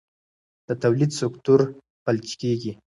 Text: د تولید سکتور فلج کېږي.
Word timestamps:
د 0.67 0.69
تولید 0.83 1.11
سکتور 1.21 1.59
فلج 2.03 2.29
کېږي. 2.41 2.71